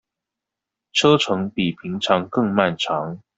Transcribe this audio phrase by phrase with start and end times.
[0.93, 3.21] 車程比平常更漫長